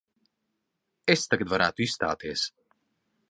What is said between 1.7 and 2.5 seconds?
izstāties.